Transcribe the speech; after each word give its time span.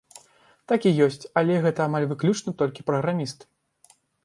Так 0.71 0.87
і 0.91 0.93
ёсць, 1.07 1.19
але 1.41 1.59
гэта 1.67 1.79
амаль 1.89 2.09
выключна 2.15 2.57
толькі 2.65 2.89
праграмісты. 2.91 3.43